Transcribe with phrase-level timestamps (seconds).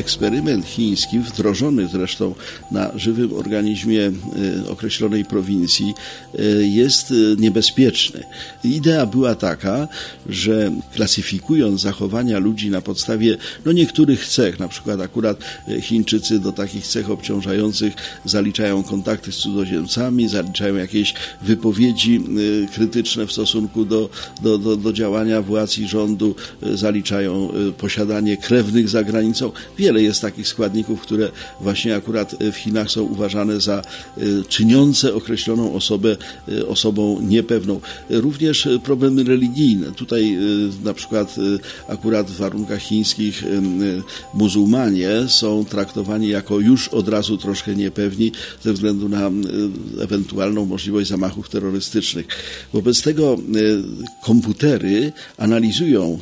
[0.00, 2.34] Eksperyment chiński, wdrożony zresztą
[2.70, 5.94] na żywym organizmie y, określonej prowincji,
[6.38, 8.24] y, jest y, niebezpieczny.
[8.64, 9.88] Idea była taka,
[10.28, 15.38] że klasyfikując zachowania ludzi na podstawie no, niektórych cech, na przykład akurat
[15.80, 17.94] Chińczycy do takich cech obciążających
[18.24, 22.20] zaliczają kontakty z cudzoziemcami, zaliczają jakieś wypowiedzi
[22.74, 24.10] krytyczne w stosunku do,
[24.42, 29.52] do, do, do działania władz i rządu, zaliczają posiadanie krewnych za granicą
[29.98, 31.30] jest takich składników, które
[31.60, 36.16] właśnie akurat w Chinach są uważane za e, czyniące określoną osobę
[36.48, 37.80] e, osobą niepewną.
[38.10, 39.92] Również problemy religijne.
[39.92, 40.38] Tutaj e,
[40.84, 41.36] na przykład
[41.88, 43.44] akurat w warunkach chińskich
[44.34, 48.32] muzułmanie są traktowani jako już od razu troszkę niepewni
[48.62, 49.30] ze względu na
[50.00, 52.26] ewentualną możliwość zamachów terrorystycznych.
[52.72, 53.38] Wobec tego
[54.22, 56.18] komputery analizują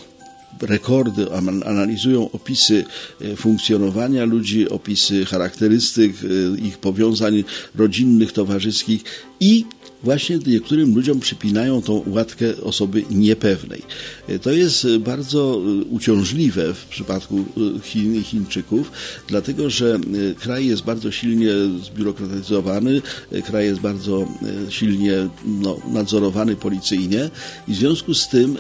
[0.61, 1.27] rekordy,
[1.65, 2.85] analizują opisy
[3.21, 9.05] e, funkcjonowania ludzi, opisy charakterystyk, e, ich powiązań rodzinnych, towarzyskich
[9.41, 9.65] i
[10.03, 13.83] właśnie niektórym ludziom przypinają tą łatkę osoby niepewnej.
[14.29, 17.45] E, to jest bardzo uciążliwe w przypadku
[17.83, 18.93] Chin i Chińczyków,
[19.27, 19.99] dlatego że
[20.41, 21.51] kraj jest bardzo silnie
[21.85, 23.03] zbiurokratyzowany,
[23.47, 24.29] kraj jest bardzo
[24.69, 27.31] silnie no, nadzorowany policyjnie
[27.69, 28.57] i w związku z tym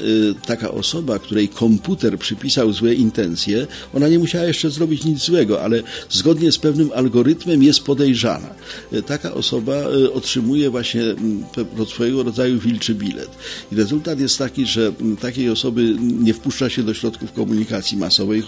[0.46, 1.87] taka osoba, której komputer
[2.18, 7.62] przypisał złe intencje, ona nie musiała jeszcze zrobić nic złego, ale zgodnie z pewnym algorytmem
[7.62, 8.54] jest podejrzana.
[9.06, 9.74] Taka osoba
[10.12, 11.02] otrzymuje właśnie
[11.88, 13.30] swojego rodzaju wilczy bilet.
[13.72, 18.42] I rezultat jest taki, że takiej osoby nie wpuszcza się do środków komunikacji masowej,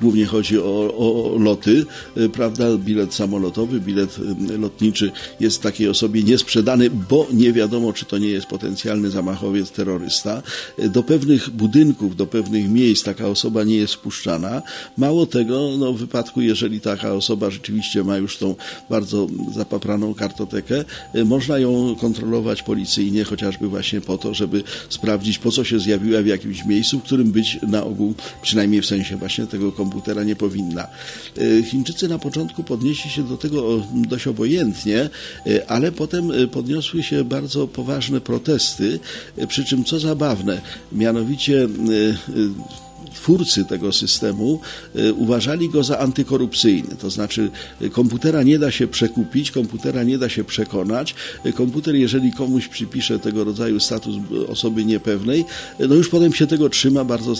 [0.00, 1.86] głównie chodzi o, o loty,
[2.16, 4.16] e, prawda, bilet samolotowy, bilet
[4.50, 9.70] e, lotniczy jest takiej osobie niesprzedany, bo nie wiadomo, czy to nie jest potencjalny zamachowiec,
[9.70, 10.42] terrorysta.
[10.78, 14.62] E, do pewnych budynków, do pewnych miejsc taka osoba nie jest wpuszczana.
[14.96, 18.54] Mało tego, no, w wypadku, jeżeli taka osoba rzeczywiście ma już tą
[18.90, 20.84] bardzo zapapraną kartotekę,
[21.24, 26.26] można ją kontrolować policyjnie, chociażby właśnie po to, żeby sprawdzić, po co się zjawiła w
[26.26, 30.86] jakimś miejscu, w którym być na ogół, przynajmniej w sensie właśnie tego komputera, nie powinna.
[31.38, 35.10] E, Chińczycy na początku podnieśli się do tego dość obojętnie,
[35.46, 39.00] e, ale potem podniosły się bardzo poważne protesty,
[39.48, 40.60] przy czym co zabawne,
[40.92, 41.68] mianowicie
[42.52, 42.91] news.
[43.12, 44.60] Twórcy tego systemu
[44.94, 46.96] e, uważali go za antykorupcyjny.
[47.00, 47.50] To znaczy,
[47.80, 51.14] e, komputera nie da się przekupić, komputera nie da się przekonać.
[51.44, 54.16] E, komputer, jeżeli komuś przypisze tego rodzaju status
[54.48, 55.44] osoby niepewnej,
[55.88, 57.34] no już potem się tego trzyma bardzo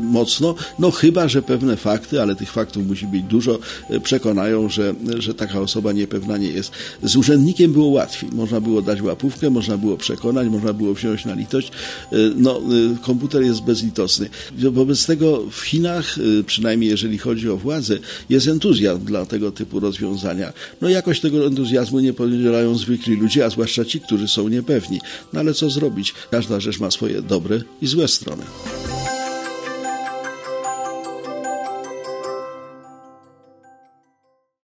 [0.00, 3.58] mocno, no chyba, że pewne fakty, ale tych faktów musi być dużo,
[4.02, 6.72] przekonają, że, że taka osoba niepewna nie jest.
[7.02, 8.30] Z urzędnikiem było łatwiej.
[8.32, 11.72] Można było dać łapówkę, można było przekonać, można było wziąć na litość.
[12.36, 12.60] No,
[13.02, 14.28] komputer jest bezlitosny.
[14.58, 19.50] Wobec tego tego w Chinach, y, przynajmniej jeżeli chodzi o władzę, jest entuzjazm dla tego
[19.50, 20.52] typu rozwiązania.
[20.80, 25.00] No jakoś tego entuzjazmu nie podzielają zwykli ludzie, a zwłaszcza ci, którzy są niepewni.
[25.32, 26.14] No ale co zrobić?
[26.30, 28.42] Każda rzecz ma swoje dobre i złe strony.